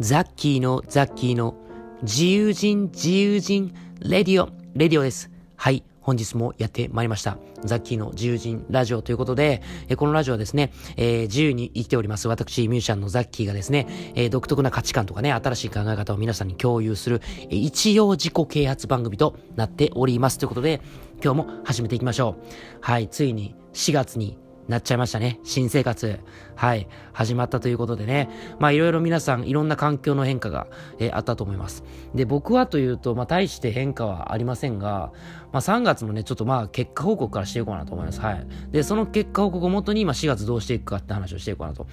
[0.00, 1.54] ザッキーのザッキーの
[2.02, 5.30] 自由人自由人レディオ、レディオです。
[5.56, 5.82] はい。
[6.02, 7.38] 本日もやってまいりました。
[7.64, 12.28] ザッキーの自由人ラジオということで、えこのラジオはですね、えー、自由に生きております。
[12.28, 20.38] 私、ミュージシャンのザッキーがですね、えー、独特な価値観とかね、新しい考え方を皆さんに共有する、え、一応自己啓発番組となっております。
[20.38, 20.82] ということで、
[21.24, 22.44] 今日も始めていきましょう。
[22.82, 24.38] はい、ついに4月に
[24.68, 25.38] なっちゃいましたね。
[25.44, 26.18] 新生活。
[26.56, 26.88] はい。
[27.12, 28.28] 始まったということでね。
[28.58, 30.66] まあいろいろ皆さんいろんな環境の変化が、
[30.98, 31.84] えー、あったと思います。
[32.14, 35.12] で、僕はというと、まあ大して変化はありませんが、
[35.52, 38.20] まあ3月のね、ちょっとまあ結果報告からしていこうかなと思います。
[38.20, 38.46] はい。
[38.72, 41.86] で、その結果報告をもとに、まあ4月どうしていくかって話をしていこうかなと。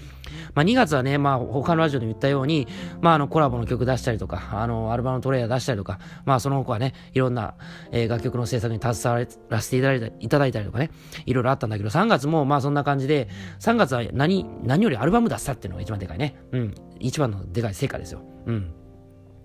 [0.55, 2.67] まあ2月はね、まあ他のラジオでも言ったように、
[3.01, 7.53] まああのコラボの曲出したりとか、あのアルバムのトレーラー出したりとか、まあその他はね、いろんな、
[7.91, 10.89] えー、楽曲の制作に携わらせていただいたりとかね、
[11.25, 16.35] いろいろあったんだけど、3月もまあそんな感じで、3月は何、何よりアルバム出したっていうのが一番でかいね。
[16.51, 16.75] うん。
[16.99, 18.21] 一番のでかい成果ですよ。
[18.45, 18.73] うん。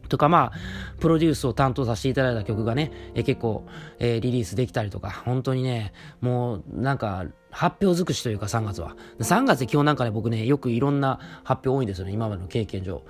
[0.08, 3.66] とかまあ、プロデュースを担当させていただいた曲がね、え結構、
[3.98, 8.96] えー、リリースできたりとか、本当にね、もうなんか、発表尽くしというか3月は。
[9.20, 13.02] 3月で基本なんかね、僕ね、よくいろんな発表多いんですよね、今までの経験上。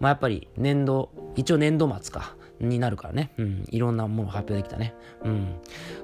[0.00, 2.36] まあやっぱり年度、一応年度末か。
[2.62, 3.32] になるからね。
[3.36, 3.64] うん。
[3.70, 4.94] いろんなもの発表できたね。
[5.24, 5.54] うん。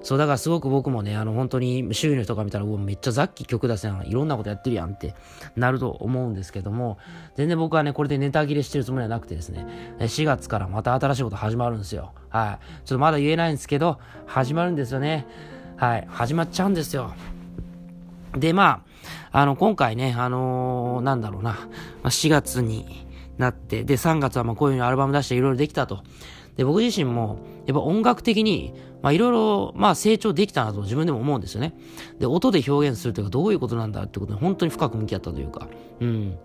[0.02, 4.06] そう、だからすごく僕もね、あの、本当に周囲の人が見たら、う、めっちゃザッキ曲出せやん。
[4.06, 5.14] いろんなことやってるやんって
[5.56, 6.98] なると思うんですけども、
[7.36, 9.66] 全然僕はね、これでネタ切れしてるつもりはなくてですね、
[10.00, 12.12] 4月からまた新しいこと始まるんですよ。
[12.28, 12.66] はい。
[12.84, 15.26] ちょっとまだ言えないんですけど、始まるんですよね。
[15.76, 16.06] はい。
[16.08, 17.14] 始まっちゃうんですよ。
[18.36, 18.82] で、ま
[19.32, 21.58] あ、あの、今回ね、あのー、なんだろうな、
[22.04, 23.06] 4月に
[23.38, 26.02] なって、で、3月はまあこういうアルバム出していろいろできたと。
[26.58, 31.72] で、僕自身も、やっぱ音楽的に、まあいろいろ、まあ成長できたなと自分でも思うんですよね。
[32.18, 35.68] で、音で表現するというかどういうことなんだってことに本当に深く向き合ったというか。
[36.00, 36.36] うん。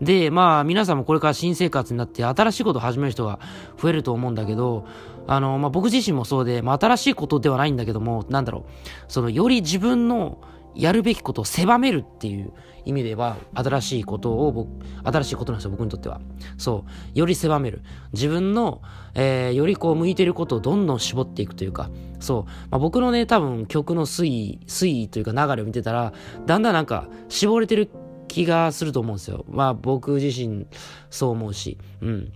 [0.00, 3.38] で、まあ皆さんもこれから新生活になって新しいことを始める人が
[3.78, 4.86] 増えると思うんだけど、
[5.26, 8.62] あの、まあ僕自身もそうで、まあ新しいことではないんだけども、なんだろう、
[9.08, 10.38] そのより自分の
[10.74, 12.52] やるべきことを狭めるっていう
[12.84, 14.68] 意味では、新しいことを僕、
[15.04, 16.20] 新しいことなんですよ、僕にとっては。
[16.58, 17.18] そう。
[17.18, 17.82] より狭める。
[18.12, 18.82] 自分の、
[19.14, 22.44] えー、よりこう向いてることをどんどん絞っていくというか、そう。
[22.70, 26.12] まあ、僕のね、多分曲の推移、推移というか流れを見てたら、
[26.46, 27.90] だんだんなんか絞れてる
[28.28, 29.44] 気がすると思うんですよ。
[29.48, 30.66] まあ僕自身
[31.10, 31.78] そう思うし。
[32.00, 32.32] うん。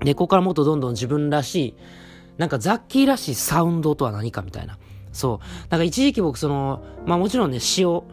[0.00, 1.74] で、ここからもっとどんどん自分らしい、
[2.38, 4.78] なんかザッキーらしいサウンドとは何かみたいな。
[5.12, 5.46] そう。
[5.70, 8.04] なんか一時期僕その、まあもちろんね、詩を、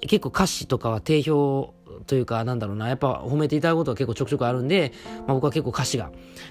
[0.00, 1.74] 結構歌詞とかは定評
[2.06, 4.92] というか、なんだろうな、やっぱ褒めていただくことは結構ちょくちょくあるんで、
[5.26, 6.10] まあ僕は結構歌詞が、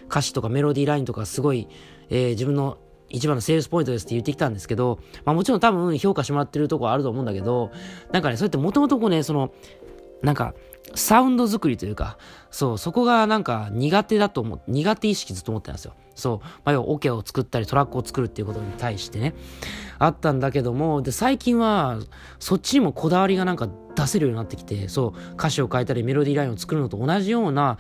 [0.09, 1.67] 歌詞とかメロディーラインとかすごい、
[2.09, 2.78] えー、自分の
[3.09, 7.72] 一番のセールスポイントですって言ってきたんですけど、まあもちろん多分評価してもらってるとこあると思うんだけど、
[8.11, 9.51] なんかね、そうやってもともとこうね、その、
[10.22, 10.55] なんか、
[10.94, 12.18] サウンド作りというか、
[12.51, 15.94] そう、そこがなんか苦手だと思う、苦手意識ずっと思ってたんですよ。
[16.16, 19.35] そう、まあ、要はオケを作ったりトラックを作るっていうことに対してね、
[20.00, 22.00] あったんだけども、で、最近は、
[22.40, 27.78] そっちにもこだわりがなんか出せるようになってきて、そう、歌詞を変えたりメロディーラインを作るのと同じような、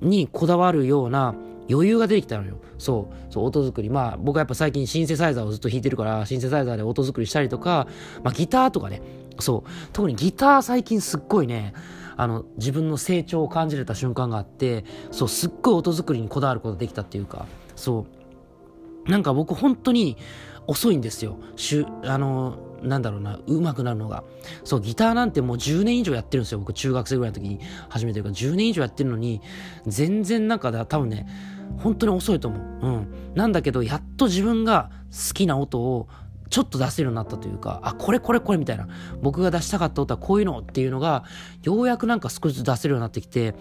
[0.00, 1.34] にこだわるような
[1.70, 2.58] 余裕が出てきたのよ。
[2.78, 3.32] そう。
[3.32, 3.88] そう、音作り。
[3.88, 7.86] まあ、僕はやっぱ最近シンセサイザーをずっと弾いてるから、シンセサイザーで音作りしたりとか、
[8.22, 9.00] まあ、ギターとかね。
[9.38, 9.70] そう。
[9.92, 11.72] 特にギター最近すっごいね、
[12.16, 18.06] あの、自分の成長を感じれた瞬間があって、そう、すっごい音作りにこだわることできたっていうか、そ
[19.06, 19.10] う。
[19.10, 20.16] なんか僕本当に
[20.66, 21.38] 遅いんですよ。
[21.56, 24.24] しゅ、あの、なんだろうな、上手くなるのが。
[24.64, 26.58] そう、ギターなんてもう10年以上やってるんですよ。
[26.58, 29.40] 僕中学生ぐらいの時に始めてるから、10年以上やってるのに、
[29.86, 31.26] 全然なんか、多分ね、
[31.78, 32.60] 本当に遅いと思う。
[32.60, 33.06] うん。
[33.34, 36.08] なんだけど、やっと自分が好きな音を
[36.50, 38.88] ちょっと出せるようになったというか、あ、これこれこれみたいな。
[39.22, 41.24] 僕が出したかった音はこういうのっていうのが、
[41.62, 43.54] ようやくなんか少しずつ出せるようになってきて、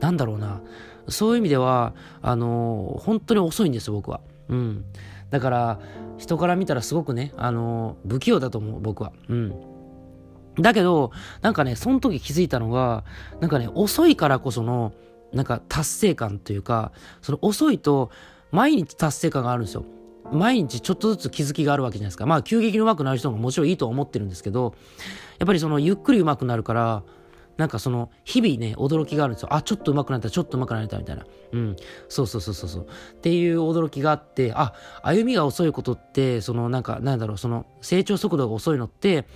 [0.00, 0.60] なんだろうな。
[1.08, 4.20] そういう意味では、あのー、本当に遅いんです、僕は。
[4.48, 4.84] うん。
[5.30, 5.80] だから、
[6.18, 9.12] 人から見たらすごくね、あのー、不器用だと思う、僕は。
[9.28, 9.54] うん。
[10.58, 11.12] だけど、
[11.42, 13.04] なんかね、その時気づいたのが、
[13.40, 14.92] なんかね、遅いからこその、
[15.32, 16.92] なんか達成感というか、
[17.22, 18.10] その遅いと、
[18.50, 19.84] 毎日達成感があるんですよ。
[20.32, 22.26] 毎日ちょっとずつ気づきがあるわけじゃないですか。
[22.26, 24.74] まあ、急激に上手くなる人ももちろんいいと思ってるんですけど、
[25.38, 27.02] やっぱりその、ゆっくり上手くなるから、
[27.56, 29.48] なんかその、日々ね、驚きがあるんですよ。
[29.52, 31.26] あ、ちょっと上手くなった、ちょっと上手くなれたみたいな。
[31.52, 31.76] うん。
[32.08, 32.86] そうそうそうそうそう。
[32.86, 34.72] っていう驚きがあって、あ、
[35.02, 39.26] 歩みが遅いことって、その、なんか、なんだろう、その、成長速度が遅いのって、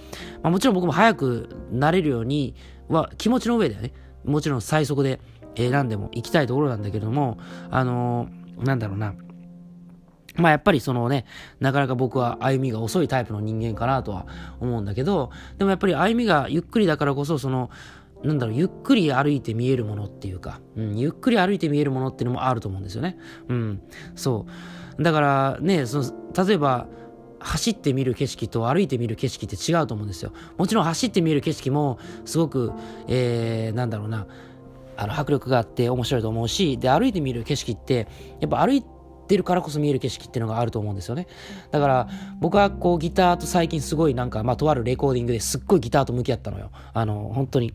[0.43, 2.55] まあもちろん僕も早くなれるように
[2.89, 3.93] は、気持ちの上でね、
[4.25, 5.21] もちろん最速で
[5.57, 7.37] 選んでも行きたいところなんだけれども、
[7.71, 9.15] あのー、なんだろうな、
[10.37, 11.27] まあやっぱりそのね、
[11.61, 14.27] なかなか僕は歩みが遅いタイプの人間かなとは
[14.61, 17.71] 思うんだけど、でもやっぱり歩みがゆっくりだからこそ、その、
[18.25, 23.19] なんだろう、ゆっくり歩いて見えるものっていうか、うん、ゆっくり歩いて見えるものっていうのもあると思うんですよね。
[23.49, 23.83] うん、
[24.17, 24.47] そ
[24.99, 25.03] う。
[25.03, 26.89] だからね、その、例えば、
[27.39, 30.33] 走って見る景色と歩いて見る景色って違うと思うんですよ。
[30.57, 32.73] もちろん走って見える景色もすごく、
[33.07, 34.27] えー、なんだろうな、
[34.97, 38.09] あの迫力があって面白いと思うし、で、歩いて見る景色って、
[38.41, 38.83] やっぱ歩い
[39.27, 41.27] てるからこそ見える景色っていうのがあると思うんですよね。
[41.71, 42.09] だから、
[42.41, 46.71] 僕はこうギターと最近すごいなんか、まあとあるレコーディングですっごいギターと向き合ったのよ。
[46.93, 47.75] あの、本当に。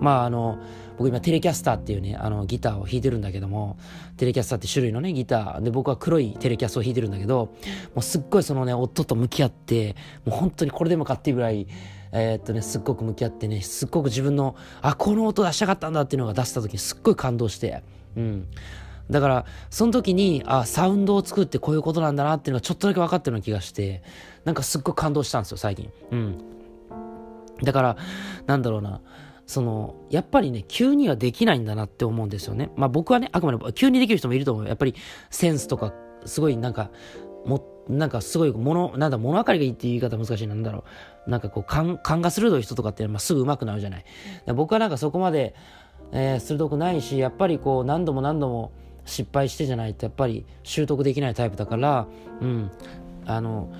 [0.00, 0.58] まああの、
[1.00, 3.78] 僕今テレキャスターっていうね、あのギターを弾いてるんだけども、
[4.18, 7.54] テレキャスターって種類のね、ギターで僕は黒いテレキャスを弾いてるんだけど、
[7.94, 11.66] もうすっごいそのね、音と向き合って、もう本当にこれでもかっていうぐらい、
[12.12, 17.82] えー、っとね、すっごく向き合ってね、すっごく自分の、あ、この音出したかったんだっていうのが出した時にすっごい感動して、
[18.16, 18.48] うん。
[19.10, 24.02] だから、その時に、あ、サウンドを作ってこういうことなんだなっていうのがちょっとだけ分かってるような気がして、
[24.44, 25.90] なんかすっごい感動したんですよ、最近。
[26.12, 26.38] うん。
[27.62, 27.96] だから、
[28.46, 29.00] なんだろうな。
[29.46, 32.70] その、やっぱりね、急にはできないんだなって思うんですよね。
[32.76, 34.66] まあ僕はね、あくまで急にできる人もいると思う。
[34.68, 34.94] やっぱり
[35.28, 35.92] センスとか、
[36.24, 36.90] すごいなんか、
[37.44, 40.84] も、なんかすごい物、なんだ、物分かりがいいっていう言い方難しいなんだろ
[41.26, 41.30] う。
[41.30, 44.04] なんかこう、勘、勘が鋭い人とかって、まあ、すぐ上手くなるじゃない。
[44.54, 45.54] 僕はなんかそこまで、
[46.12, 48.72] えー、鋭くないし、やっぱりこう、何度も何度も
[49.10, 52.06] 失敗してじゃないと、やっぱり習得できないタイプだから、
[52.40, 52.70] うん。
[53.26, 53.72] あの、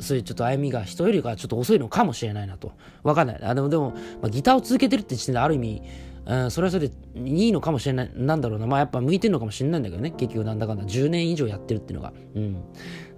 [0.00, 2.72] そういうちょっと歩みが人よりかちょっと遅いのかもしれないなと。
[3.02, 3.42] わかんない。
[3.42, 3.90] あでも、でも、
[4.20, 5.82] まあ、ギターを続けてるって時点である意味、
[6.26, 8.66] うん、それはそれでいいのかもしれない、なんだろうな。
[8.66, 10.10] まあやっぱ向いてるのかもしれないんだけどね。
[10.10, 12.12] 結局なんだかんだ10年以上やってるっていうのが。
[12.34, 12.56] うん。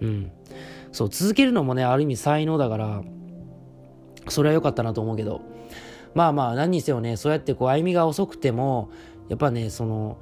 [0.01, 0.33] うん。
[0.93, 3.03] そう、続けるのもね、ある意味才能だから、
[4.29, 5.41] それは良かったなと思うけど。
[6.15, 8.91] まあまあ、何にせよね、そうやってこう歩みが遅くても、
[9.29, 10.19] やっぱね、その、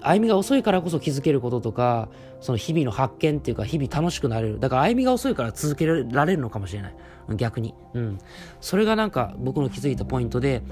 [0.00, 2.08] 歩みが遅いからこそ気づけることとか、
[2.40, 4.60] その日々の発見っていうか、日々楽しくなれる。
[4.60, 6.94] だから歩みが遅いから続けられるのかもしれない。
[7.36, 7.74] 逆に。
[7.94, 8.18] うん。
[8.60, 10.62] それがなんか僕の気づいたポイントで、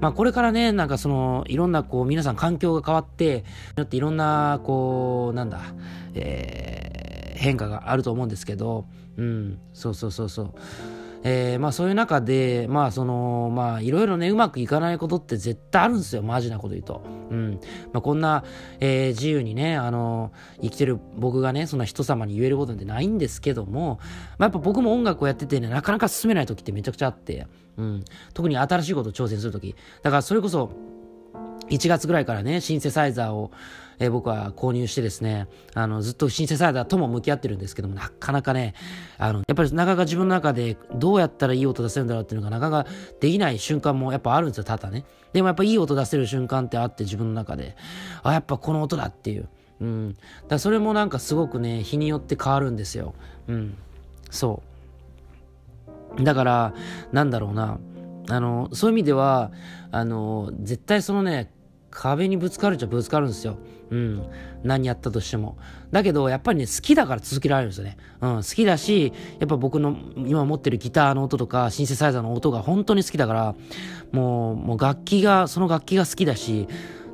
[0.00, 3.44] まあこれからね、なんかその、いろんなこう、皆さん環境が変わって、
[3.76, 5.60] よっていろんな、こう、なんだ、
[6.14, 8.86] えー、変化があると思うんですけど、
[9.16, 10.54] うん、そうそうそうそう。
[11.22, 17.02] えー、まあそういう中で、まあその、まあいろいろね、うまくいかないことって絶対あるんですよ、マジなこと言うと。
[17.30, 17.60] うん。
[17.92, 18.44] まあこんな、
[18.80, 23.98] えー、自由にね、あの、生きてる僕がね、そんな人様に言えることってないんですけども、
[24.38, 28.04] まあやっぱ僕も音楽をやっててね、なかなか進めない時ってめちゃくちゃあって、うん。
[28.34, 29.74] 特に新しいことを挑戦する時。
[30.02, 30.70] だからそれこそ、
[31.70, 33.50] 1月ぐらいからね、シンセサイザーを、
[33.98, 38.74] えー、僕は購入してですね、あの、ずっとシンセサイザーとも向き合ってるんですけども、なかなかね、
[39.18, 42.90] あの、やっぱりなかなか自分の中でどうやったらいい音出せるんだろうっていうのがなかなか
[43.20, 45.04] できない瞬間もやっぱあるんですよ、ただね。
[45.32, 47.76] でもやっぱいい音出せる瞬間ってあって自分の中で、
[48.22, 49.48] あ、やっぱこの音だっていう。
[49.80, 50.16] うん。
[50.48, 53.14] だそれもなんかすごくね、日によって変わるんですよ。
[53.46, 53.76] うん。
[54.30, 54.62] そ
[56.18, 56.22] う。
[56.22, 56.74] だから、
[57.12, 57.78] なんだろうな。
[58.30, 59.52] あの、そういう意味では、
[59.90, 61.52] あの、絶対そのね、
[61.90, 63.56] 壁にぶつかるっちゃぶつかるんですよ。
[63.90, 64.22] うん。
[64.62, 65.56] 何やったとしても。
[65.90, 67.96] だけど、やっぱりね、好きだから続けられるんですよね。
[68.20, 68.36] うん。
[68.36, 73.54] 好きだし、やっぱ僕の今持ってるギターの音とか、シンセサイザーの音が本当に好きだから、
[74.12, 76.68] もう、もう楽器が、その楽器が好きだし、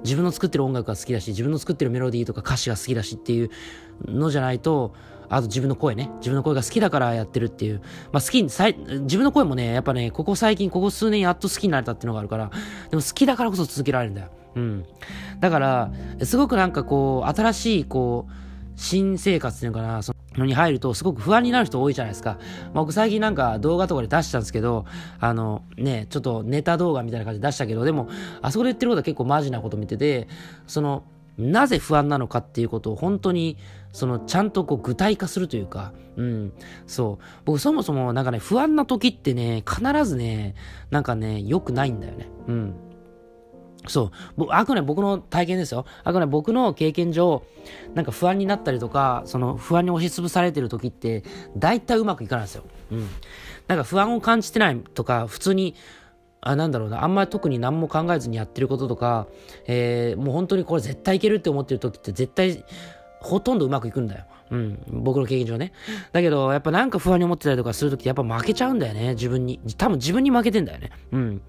[0.05, 3.51] 自分の作ってる音楽が好きだし、自分の作ってるメロディーとか歌詞が好きだしっていう
[4.07, 4.95] のじゃないと、
[5.31, 6.11] あと自分の声ね。
[6.19, 7.81] 自分の声が好きだからやってるっていう。
[8.13, 12.51] まあ好きに、自分の声もね、やっぱね、ここ最近、ここ数年やっと好きになれたっていうのがあるから、
[12.91, 14.29] でも好きだからこそ続けられるんだよ。
[14.55, 14.85] うん。
[15.41, 15.93] だから、
[16.23, 18.33] すごくなんかこう、新しい、こう、
[18.77, 22.39] 新生活っていうのかな、そのに入るとすごく不安になる人多いじゃないですか。
[22.73, 24.85] まあ、僕最近なんか動画とかで出したんですけど、
[25.21, 28.09] あのね、ちょっとネタ動画みたいな感じで出したけど、でも、
[28.43, 30.29] あそこで言ってることは結構マジなこと見てて、
[30.67, 31.05] その、
[31.39, 33.57] なぜ不安なのかっていうことを本当に、
[33.93, 36.53] その、ちゃんとこう具体化するというか、うん、
[36.87, 37.25] そう。
[37.45, 40.55] 僕そもそもなんかね、不安な時ってね、必ずね、
[40.91, 42.29] なんかね、良くないんだよね。
[42.49, 42.75] うん。
[43.87, 44.47] そう。
[44.51, 45.85] あくまで僕の体験ですよ。
[46.05, 47.43] あくまで僕の経験上、
[47.95, 51.23] なんか不安になったりとか、その不安に押しつぶされてる時って、
[51.57, 52.65] 大体うまくいかないんですよ。
[52.93, 53.09] うん。
[53.69, 55.75] なんか不安を感じてないとか、普通に、
[56.41, 59.27] あ、なんだろうな、あんまり特に何も考えずにやってることとか、
[59.67, 62.65] えー、もう本当にこれ絶対いけるって思ってる時って絶対、
[63.25, 64.25] ほとんどうまくいくんだよ。
[64.51, 64.83] うん。
[64.89, 65.73] 僕の経験上ね。
[66.13, 69.15] だけど、やっぱなんか不安に思ってたりとかするときって、やっぱ負けちゃうんだよね。
[69.15, 69.61] 自分に。
[69.79, 70.91] 多分自分に負けてんだよね。
[71.13, 71.43] うん。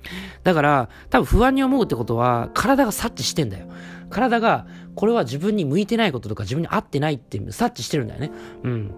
[0.43, 3.67] だから、多分不安に思うってことは、体が察知してんだよ。
[4.09, 4.65] 体が、
[4.95, 8.31] これは自分に向いてないこととか自分に合ってないって察知してるんだよね。
[8.63, 8.91] うん。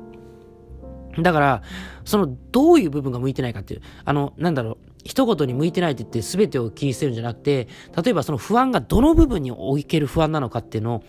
[1.22, 1.64] だから、
[2.06, 7.68] その、どういう部分が向いてないかっていう、あの、なんだろう、一言に向いてないって言って全てを切り捨てるんじゃなくて、
[8.04, 11.04] 例えばその不安がどの部分に置ける不安なのかっていうのを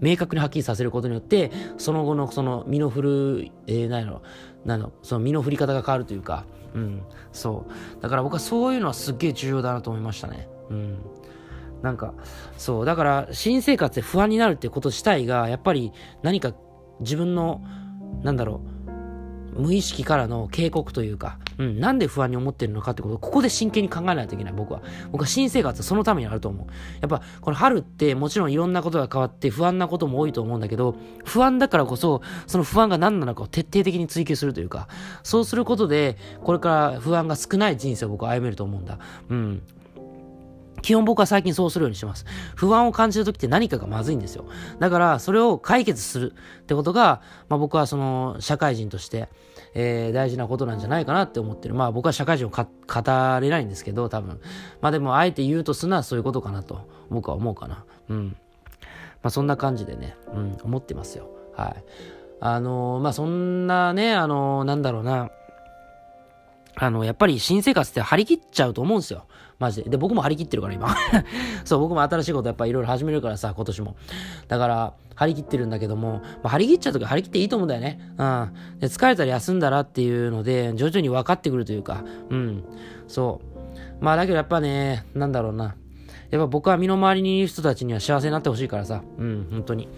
[0.00, 4.22] 明確にはっきりさせることによって、その後のその身の振る、えー、何やろ、
[4.64, 7.02] なんの、その身の振り方が変わるというか、うん、
[7.32, 8.02] そう。
[8.02, 10.48] だから僕はそういうのはすっげえ重要だなと思いましたね。
[10.70, 10.98] うん。
[11.82, 12.14] なんか、
[12.56, 15.92] そう、だから、新生活で不安になるってこと自体が、やっぱり
[16.22, 16.54] 何か
[17.00, 17.62] 自分の、
[18.22, 18.73] なんだろう、
[19.56, 24.82] 無意識からの警告というか、うん、なんで不安に思ってるのかってことを、ここで真剣に考えないといけない、僕は。
[25.12, 26.66] 僕は新生活はそのためにあると思う。
[27.00, 34.88] やっぱ、この春ってもちろんいろんなことが変わって不安なことも多いと思うんだけど、不安だからこそ、その不安が何なのかを徹底的に追求するというか、
[35.22, 38.98] そうすることで、これから不安が少ない人生を僕は歩めると思うんだ。
[39.28, 39.62] うん。
[40.84, 42.26] 基本僕は最近そうするようにします。
[42.56, 44.44] 不安を感じる時って何かがまずいんですよ。
[44.80, 49.30] だから、それを解決するってことが、まあ僕はその、社会人として、
[49.72, 51.74] えー、大事なことなんじゃないかなって思ってる。
[51.74, 52.66] まあ僕は社会人を語
[53.40, 54.42] れないんですけど、多分。
[54.82, 57.86] まあでも、あえて言うとすなそういうことかなと、僕は思うかな。
[58.10, 58.36] うん。
[59.22, 61.30] まあそんな感じでね、うん、思ってますよ。
[61.56, 61.84] はい。
[62.40, 65.30] あのー、まあそんなね、あのー、なんだろうな、
[66.76, 69.26] あの、やっぱり新生活って張り切っちゃうと思うんですよ。
[69.58, 69.90] マジで。
[69.90, 70.94] で、僕も張り切ってるから今。
[71.64, 73.96] そう、僕も新しいことやっぱいろいろ始めるからさ、今年も。
[74.48, 78.00] だから、張り切ってるんだけども、まあ、張り切っちゃうとき張り切っていいと思うんだよね。
[78.18, 78.52] うん。
[78.80, 82.64] で、疲れたら休んだらっていうので、徐々に分かってくるというか、うん。
[83.06, 83.40] そ
[84.00, 84.04] う。
[84.04, 85.76] まあ、だけどやっぱね、なんだろうな。
[86.30, 89.88] やっぱ僕は身の回りにいる人たちには幸せになってほしいからさ、うん、本当に。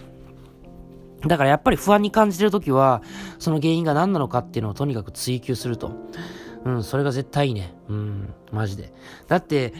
[1.25, 3.01] だからやっぱり不安に感じてるときは、
[3.39, 5.91] その原因が何なのかっていうのをとにかく追求すると。
[6.67, 7.73] うん、それが絶対いいね。
[7.87, 8.91] うん、マジで。
[9.27, 9.73] だって、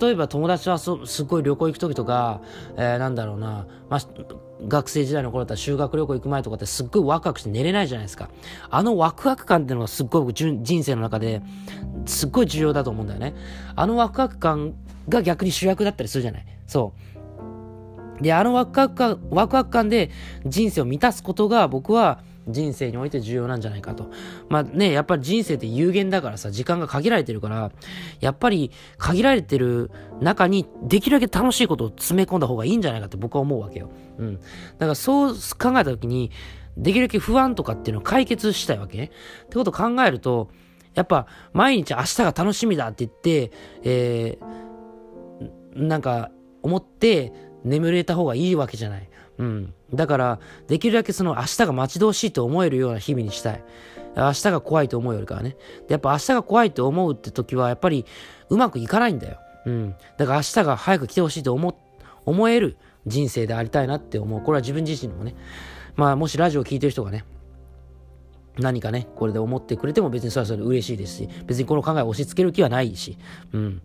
[0.00, 2.40] 例えば友達はそすごい旅行行く時とか、
[2.76, 4.00] えー、なんだろうな、まあ、
[4.66, 8.30] 学生時代の頃だったら修学旅行行く前とかってすっごいワクワクして寝れないじゃないですか。
[8.70, 11.42] あのワクワク感っていうのがすっごい僕人生の中で
[12.06, 13.34] すっごい重要だと思うんだよね。
[13.76, 14.74] あのワクワク感
[15.08, 16.46] が逆に主役だったりするじゃない。
[16.66, 16.94] そ
[18.18, 18.22] う。
[18.22, 20.10] で、あのワクワク感、ワクワク感で
[20.44, 24.10] 人生を満たすことが僕は人生において重要なんじゃないかと。
[24.48, 27.70] まあね、やっぱり人生って有限だからさ、時間が限られてるから、
[28.20, 29.90] やっぱり限られてる
[30.20, 33.90] 中にできるだけ楽しいことを詰め込んだ方がいいんじゃないかって僕は思うわけよ。
[34.18, 34.36] うん。
[34.36, 34.40] だ
[34.80, 36.30] からそう考えた時に、
[36.76, 39.10] できるだけ不安とかっていうのを解決したいわけね。
[39.44, 40.50] ってことを考えると、
[40.94, 43.52] やっぱ毎日明日が楽しみだって言って、
[43.82, 46.30] えー、なんか
[46.62, 47.32] 思って
[47.64, 49.08] 眠れた方がいいわけじゃない。
[49.38, 49.74] うん。
[49.92, 53.64] だから、できるだけその明日が待ち遠しいと思えるような日々にしたい。
[54.16, 55.56] 明日が怖いと思うよりかはね。
[55.86, 58.04] で、やっぱ明日が怖いと思うって時は、やっぱり
[58.48, 59.38] うまくいかないんだよ。
[59.66, 59.94] うん。
[60.16, 61.78] だから明日が早く来てほしいと思、
[62.24, 64.40] 思える人生でありたいなって思う。
[64.40, 65.34] これは自分自身もね。
[65.96, 67.24] まあ、もしラジオを聴いてる人がね、
[68.58, 73.16] 何かね、これで思ってくれても別にそれはそれで嬉しいですし、別にこの考えを押し付ける気はないし、
[73.52, 73.82] うん。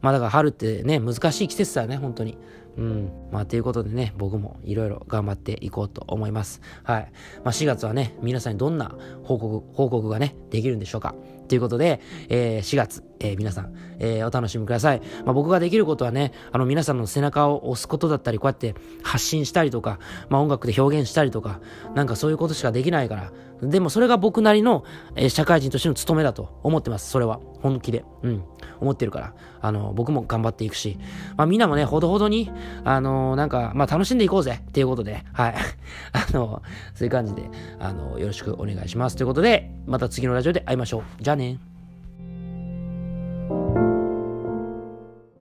[0.00, 2.38] まあだから春ってね、難しい季節だよね、本当に。
[2.76, 3.10] うん。
[3.30, 6.60] まあ、ということでね、僕もいろいろ頑張っていこうと思います。
[6.84, 7.12] はい。
[7.44, 11.14] まあ、4月はね、皆さんにどんな報告、報告がね、できるんでしょうか。
[11.48, 15.00] ということで、えー、4月、えー、皆さん、えー、お楽しみください。
[15.24, 21.60] まあ、僕ができることはね、あの、皆さんの背中を押すことだったり、こうやって発信したりとか、まあ、音楽で表現したりとか、
[21.94, 27.10] なんかそういうことしかできないから、でもそれが僕なりの、えー、社会人としての務めだと思ってます。
[27.10, 27.40] それは。
[27.60, 28.04] 本気で。
[28.22, 28.42] うん。
[28.80, 29.34] 思ってるから。
[29.60, 30.98] あの、僕も頑張っていくし。
[31.36, 32.50] まあみんなもね、ほどほどに、
[32.84, 35.54] あの、なんか、まあ楽しんでいこうぜっていうことで、はい。
[36.12, 36.60] あの、
[36.94, 37.48] そういう感じで、
[37.78, 39.16] あの、よろしくお願いします。
[39.16, 41.22] ということで、また次のラジオで会いましょう。
[41.22, 41.71] じゃあね。